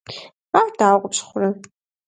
Ар 0.59 0.67
дауэ 0.77 0.99
къыпщыхъурэ? 1.01 1.49